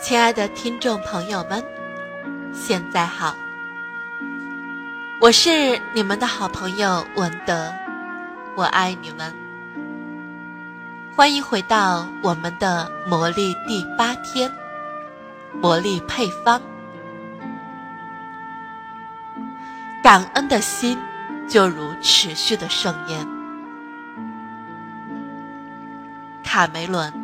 [0.00, 1.62] 亲爱的听众朋友们，
[2.52, 3.34] 现在好，
[5.20, 7.72] 我是你们的好朋友文德，
[8.54, 9.34] 我爱你们，
[11.16, 14.52] 欢迎回到我们的魔力第八天，
[15.60, 16.62] 魔力配方，
[20.00, 20.96] 感恩的心
[21.48, 23.26] 就如持续的盛宴，
[26.44, 27.17] 卡梅伦。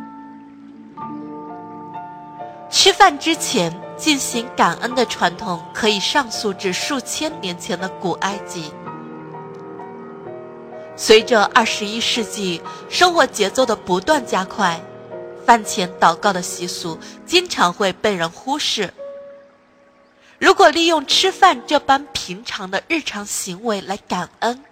[2.74, 8.72] 吃饭之前进行感恩的传统，可以上溯至数千年前的古埃及。
[10.96, 12.60] 随着二十一世纪
[12.90, 14.80] 生活节奏的不断加快，
[15.46, 18.92] 饭前祷告的习俗经常会被人忽视。
[20.40, 24.64] 如果利用吃饭这般平常的日常行为来感恩，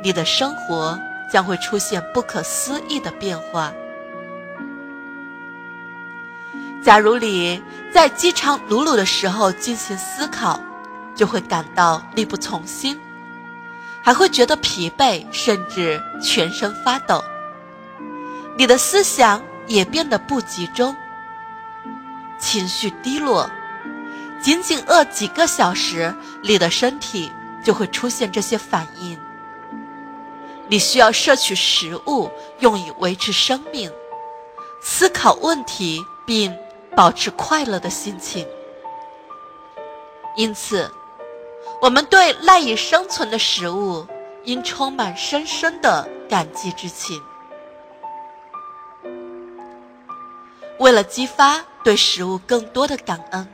[0.00, 0.96] 你的生活
[1.32, 3.72] 将会出现不可思议的变化。
[6.86, 7.60] 假如你
[7.92, 10.60] 在饥肠辘辘的时候进行思考，
[11.16, 12.96] 就会感到力不从心，
[14.04, 17.20] 还会觉得疲惫，甚至全身发抖。
[18.56, 20.94] 你的思想也变得不集中，
[22.38, 23.50] 情绪低落。
[24.40, 27.32] 仅仅饿几个小时，你的身体
[27.64, 29.18] 就会出现这些反应。
[30.68, 33.90] 你需要摄取食物，用以维持生命，
[34.80, 36.56] 思考问题，并。
[36.96, 38.48] 保持快乐的心情，
[40.34, 40.90] 因此，
[41.82, 44.06] 我们对赖以生存的食物
[44.44, 47.22] 应充满深深的感激之情。
[50.78, 53.46] 为了激发对食物更多的感恩，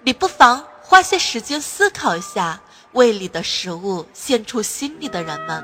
[0.00, 2.58] 你不妨花些时间思考一下
[2.92, 5.62] 胃里的食物献出心里的人们。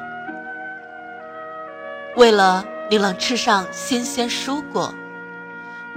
[2.17, 4.93] 为了你能吃上新鲜蔬果，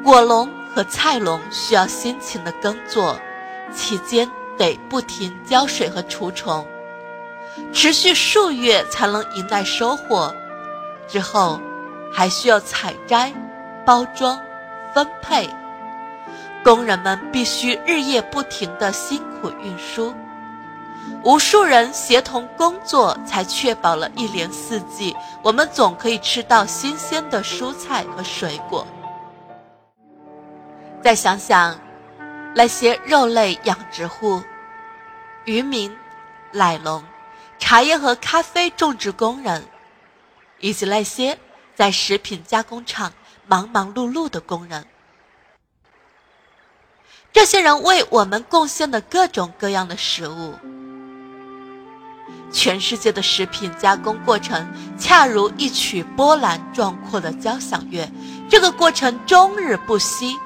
[0.02, 0.50] 果农。
[0.78, 3.20] 和菜农需要辛勤的耕作，
[3.74, 6.64] 期间得不停浇水和除虫，
[7.74, 10.32] 持续数月才能迎来收获。
[11.08, 11.60] 之后，
[12.14, 13.34] 还需要采摘、
[13.88, 14.40] 包装、
[14.94, 15.50] 分配，
[16.64, 20.14] 工人们必须日夜不停的辛苦运输，
[21.24, 28.86] 无数人协同工作，才确保了一年四季我们总可以吃到新鲜的蔬菜和水果。
[31.08, 31.80] 再想想，
[32.54, 34.44] 那些肉类养殖户、
[35.46, 35.96] 渔民、
[36.52, 37.02] 奶农、
[37.58, 39.64] 茶叶和咖啡种植工人，
[40.60, 41.40] 以及那些
[41.76, 43.14] 在食品加工厂
[43.46, 44.86] 忙忙碌碌的工人，
[47.32, 50.56] 这些人为我们贡献的各种各样的食物。
[52.52, 54.70] 全世界的食品加工过程，
[55.00, 58.12] 恰如一曲波澜壮阔的交响乐，
[58.50, 60.38] 这个过程终日不息。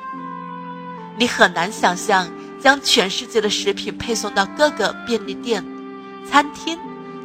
[1.21, 2.27] 你很难想象，
[2.59, 5.63] 将全世界的食品配送到各个便利店、
[6.27, 6.75] 餐厅、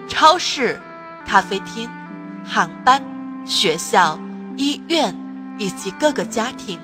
[0.06, 0.78] 超市、
[1.26, 1.88] 咖啡厅、
[2.44, 3.02] 航班、
[3.46, 4.20] 学校、
[4.58, 5.16] 医院
[5.56, 6.78] 以及各个家庭，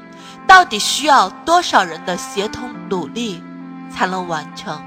[0.46, 3.42] 到底需要多少人的协同努力
[3.94, 4.82] 才能完成？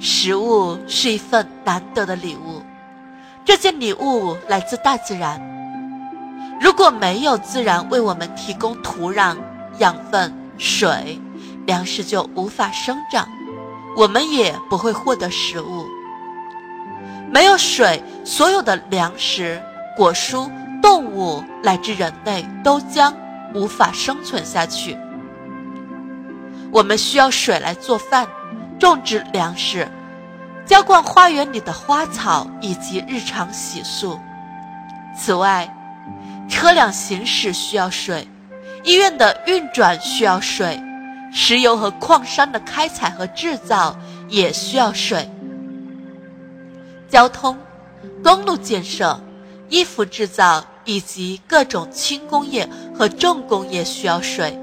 [0.00, 2.62] 食物是一份难得的礼物，
[3.44, 5.55] 这件礼物来自大自然。
[6.60, 9.36] 如果没有自然为我们提供土壤、
[9.78, 11.20] 养分、水，
[11.66, 13.28] 粮食就无法生长，
[13.96, 15.84] 我们也不会获得食物。
[17.30, 19.60] 没有水，所有的粮食、
[19.96, 20.50] 果蔬、
[20.80, 23.14] 动物乃至人类都将
[23.54, 24.96] 无法生存下去。
[26.72, 28.26] 我们需要水来做饭、
[28.78, 29.88] 种植粮食、
[30.64, 34.18] 浇灌花园里的花草以及日常洗漱。
[35.18, 35.68] 此外，
[36.48, 38.26] 车辆行驶需要水，
[38.84, 40.80] 医院的运转需要水，
[41.32, 43.98] 石油和矿山的开采和制造
[44.28, 45.30] 也需要水。
[47.08, 47.56] 交通、
[48.22, 49.20] 公路建设、
[49.68, 54.58] 衣服制造以及各种轻工业和重工业需要水。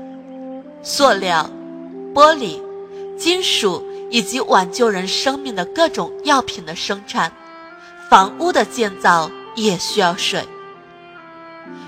[0.82, 1.50] 塑料、
[2.14, 2.60] 玻璃、
[3.18, 7.32] 金属以及挽救人生命的各种药品的生产，
[8.10, 10.44] 房屋的建造也需要水。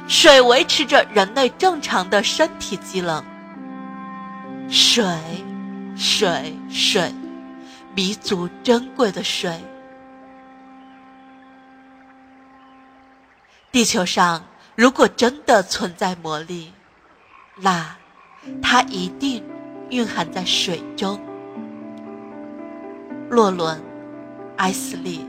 [0.07, 3.23] 水维持着人类正常的身体机能。
[4.69, 5.03] 水，
[5.95, 7.13] 水，水，
[7.95, 9.59] 弥足珍贵的水。
[13.71, 14.43] 地球上
[14.75, 16.71] 如果真的存在魔力，
[17.57, 17.95] 那
[18.61, 19.43] 它一定
[19.89, 21.19] 蕴含在水中。
[23.29, 23.77] 洛伦·
[24.57, 25.25] 埃斯利。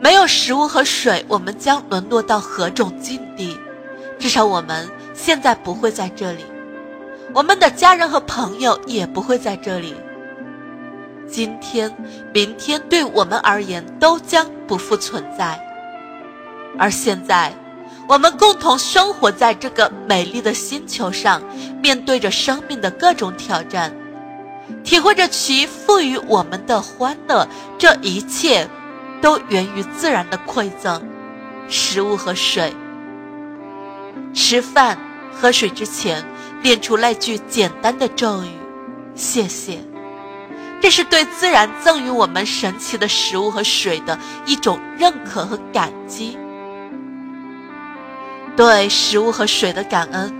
[0.00, 3.56] 没有食物和水，我们将沦落到何种境地？
[4.18, 6.44] 至少我们现在不会在这里，
[7.34, 9.94] 我们的家人和朋友也不会在这里。
[11.28, 11.94] 今天、
[12.32, 15.60] 明天对我们而言都将不复存在，
[16.78, 17.52] 而现在，
[18.08, 21.42] 我们共同生活在这个美丽的星球上，
[21.82, 23.94] 面对着生命的各种挑战，
[24.82, 27.46] 体会着其赋予我们的欢乐。
[27.78, 28.66] 这一切，
[29.20, 31.02] 都源于自然的馈赠：
[31.68, 32.74] 食物和水。
[34.34, 34.98] 吃饭、
[35.32, 36.24] 喝水之前，
[36.62, 38.48] 念出那句简单的咒语
[39.14, 39.78] ：“谢谢。”
[40.80, 44.16] 这是对自然赠予我们神奇的食物和水的
[44.46, 46.38] 一种认可和感激。
[48.56, 50.32] 对食物和水的感恩，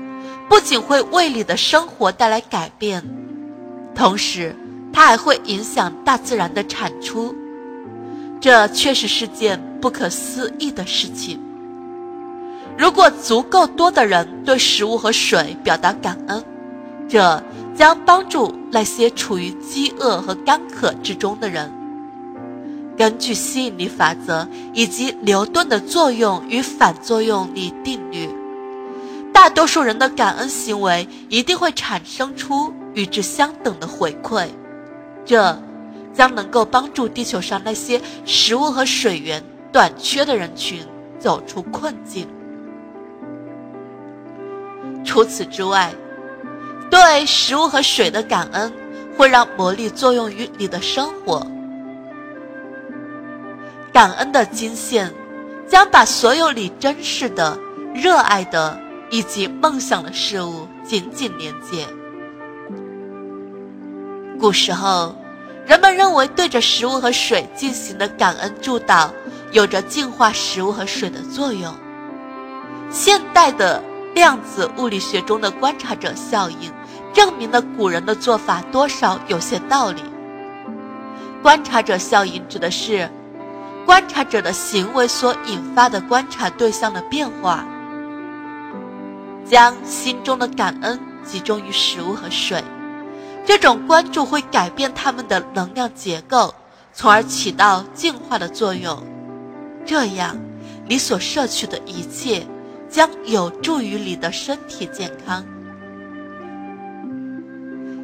[0.48, 3.02] 不仅会为你的生活带来改变，
[3.96, 4.54] 同时
[4.92, 7.34] 它还会影响大自然的产出。
[8.40, 11.40] 这确实是件不可思议的事情。
[12.76, 16.44] 如果足够多的人对食物和水表达感恩，
[17.08, 17.42] 这。
[17.78, 21.72] 将帮助那些处于饥饿和干渴之中的人。
[22.96, 28.28] 根据吸引力法则以及牛顿的作用与反作用力定律，
[29.32, 34.48] 大多数人的感恩行为一定会产生出与之相等的回馈，
[35.24, 35.56] 这
[36.18, 40.84] 将能够帮助地球上那些食物和水源短缺的人群
[41.16, 42.26] 走出困境。
[45.04, 45.94] 除此之外。
[46.90, 48.72] 对食物和水的感恩，
[49.14, 51.46] 会让魔力作用于你的生活。
[53.92, 55.12] 感恩的金线，
[55.68, 57.58] 将把所有你珍视的、
[57.94, 58.80] 热爱的
[59.10, 61.86] 以及梦想的事物紧紧连接。
[64.40, 65.14] 古时候，
[65.68, 69.10] 人们认为对着食物和水进行的感恩祝祷，
[69.52, 71.72] 有着净化食物和水的作用。
[72.90, 73.84] 现代的
[74.14, 76.72] 量子物理学中的观察者效应。
[77.14, 80.02] 证明了古人的做法多少有些道理。
[81.42, 83.10] 观察者效应指的是
[83.84, 87.66] 观察者的行为所引发的观察对象的变化。
[89.44, 92.62] 将心中的感恩集中于食物和水，
[93.48, 96.54] 这种关注会改变它们的能量结构，
[96.92, 99.02] 从而起到净化的作用。
[99.86, 100.38] 这样，
[100.86, 102.46] 你所摄取的一切
[102.90, 105.42] 将有助于你的身体健康。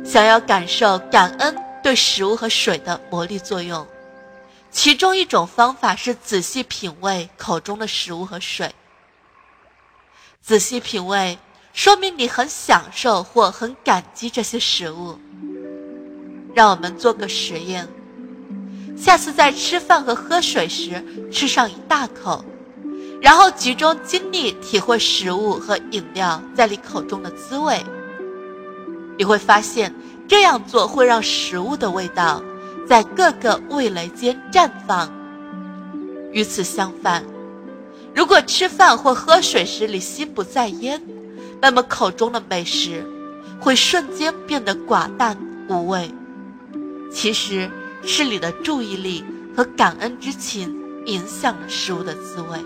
[0.02, 3.87] 想要感受感恩对食物和水的魔力作用，
[4.70, 8.75] 其中一种方法是仔细品味口中的食物和水。
[10.40, 11.38] 仔细品味，
[11.75, 15.19] 说明你很享受或很感激这些食物。
[16.54, 17.88] 让我们做个实验：
[18.96, 22.44] 下次在吃饭和喝水时，吃上一大口，
[23.20, 27.84] 然后集中精力体会食物和饮料在你口中的滋味。
[29.18, 29.92] 你会发现，
[30.28, 32.42] 这样做会让食物的味道
[32.86, 35.12] 在各个味蕾间绽放。
[36.32, 37.24] 与此相反，
[38.14, 41.00] 如果吃饭或喝水时你心不在焉，
[41.60, 43.04] 那么口中的美食
[43.60, 45.36] 会瞬间变得寡淡
[45.68, 46.10] 无味。
[47.14, 47.70] 其实
[48.02, 49.25] 是你的注意力
[49.56, 50.76] 和感恩之情
[51.06, 52.58] 影响了食物的滋味。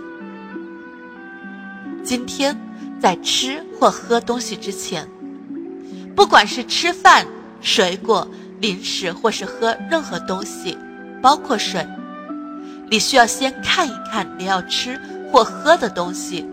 [2.03, 2.59] 今天
[2.99, 5.07] 在吃或喝东西之前。
[6.15, 7.25] 不管是吃饭、
[7.61, 8.27] 水果、
[8.59, 10.77] 零食，或是喝任何东西，
[11.21, 11.87] 包括水，
[12.89, 14.99] 你需要先看一看你要吃
[15.31, 16.45] 或喝的东西，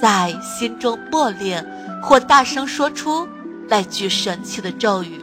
[0.00, 1.62] 在心中默念
[2.02, 3.28] 或大声说出
[3.68, 5.22] 那句神奇的咒语：“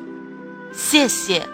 [0.72, 1.48] 谢谢。”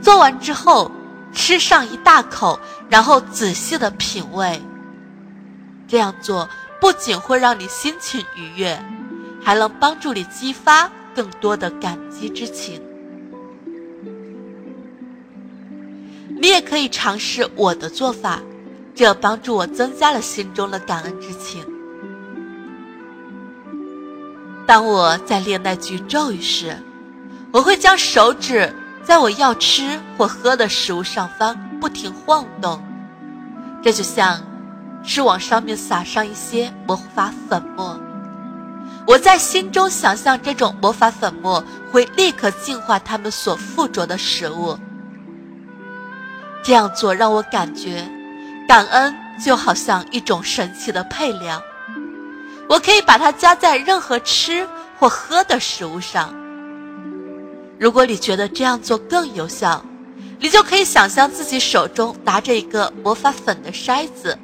[0.00, 0.90] 做完之后，
[1.32, 4.60] 吃上一大口，然后仔细的品味。
[5.86, 6.48] 这样做
[6.80, 8.78] 不仅会让你心情愉悦。
[9.40, 12.82] 还能帮助你激发更多的感激之情。
[16.40, 18.40] 你也可以尝试我的做法，
[18.94, 21.64] 这帮助我增加了心中的感恩之情。
[24.66, 26.76] 当我在念那句咒语时，
[27.52, 28.70] 我会将手指
[29.08, 32.78] 在我要吃或喝的食物上方不停晃动，
[33.82, 34.38] 这就像
[35.02, 37.98] 是往上面撒上一些魔法粉末。
[39.06, 44.78] 我在心中想象，这种魔法粉末会立刻净化他们所附着的食物。
[46.62, 48.06] 这样做让我感觉，
[48.68, 51.62] 感恩就好像一种神奇的配料，
[52.68, 56.30] 我可以把它加在任何吃或喝的食物上。
[57.78, 59.84] 如果你觉得这样做更有效，
[60.40, 64.38] 你就可以想象自己手中拿着一个魔法粉的筛子，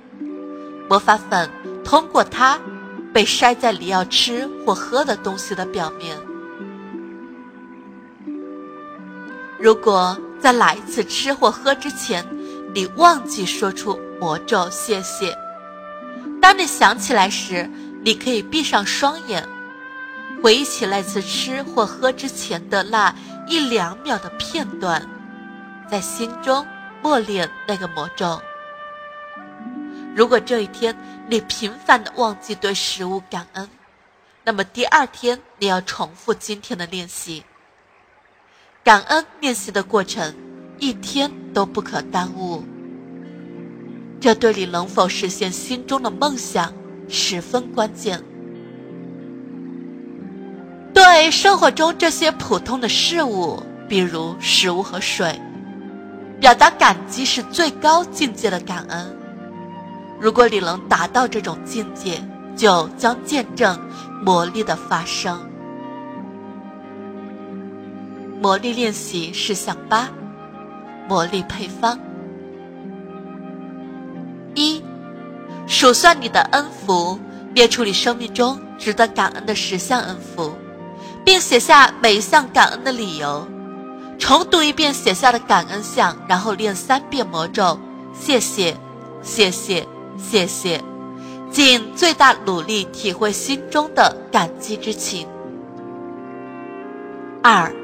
[0.88, 1.50] 魔法粉
[1.84, 2.58] 通过它。
[3.12, 6.16] 被筛在你要吃或喝的东西的表面。
[9.56, 12.26] 如果在哪一次吃或喝之前，
[12.74, 15.32] 你忘记说出魔咒“谢谢”，
[16.42, 17.70] 当你想起来时，
[18.02, 19.48] 你可以闭上双眼，
[20.44, 23.16] 回忆起那次吃或喝之前的那
[23.48, 25.02] 一两秒的片段，
[25.90, 26.66] 在心中
[27.00, 28.38] 默念那个魔咒。
[30.14, 30.94] 如果这一天
[31.30, 33.66] 你频繁的忘记对食物感恩，
[34.44, 37.42] 那么第二天你要重复今天的练习。
[38.82, 40.34] 感恩练习的过程
[40.78, 42.62] 一天都不可耽误，
[44.20, 46.70] 这对你能否实现心中的梦想
[47.08, 48.22] 十分关键。
[51.24, 55.40] 对生活中这些普通的事物，比如食物和水，
[56.38, 59.16] 表达感激是最高境界的感恩。
[60.20, 62.20] 如果你能达到这种境界，
[62.54, 63.80] 就将见证
[64.22, 65.40] 魔力的发生。
[68.38, 70.10] 魔力练习事项八：
[71.08, 71.98] 魔力配方。
[74.54, 74.84] 一、
[75.66, 77.18] 数算你的恩福，
[77.54, 80.54] 列出你生命中值得感恩的十项恩福，
[81.24, 83.46] 并写下每一项感恩的理由。
[84.18, 87.78] 重读一遍写下的感恩项，然后念三遍魔咒：
[88.12, 88.76] 谢谢，
[89.22, 89.86] 谢谢。
[90.16, 90.80] 谢谢，
[91.50, 95.26] 尽最大努力体会心中的感激之情。
[97.42, 97.74] 二，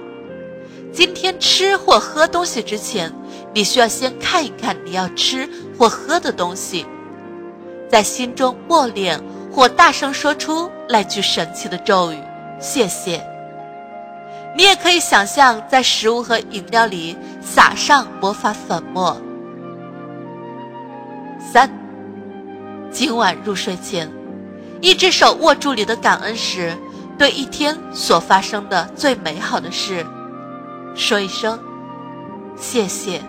[0.93, 3.13] 今天吃或喝东西之前，
[3.53, 6.87] 你需要先看一看你要吃或喝的东西，
[7.91, 9.21] 在心中默念
[9.51, 12.19] 或大声说出那句神奇的咒语
[12.63, 13.21] “谢谢”。
[14.57, 19.16] 你也可以想象在食物和饮料里撒上魔法粉末。
[21.40, 21.71] 三。
[22.92, 24.11] 今晚入睡前，
[24.80, 26.76] 一只手握住你的感恩石，
[27.16, 30.04] 对一天所发生的最美好的事，
[30.97, 31.57] 说一声
[32.57, 33.23] 谢谢。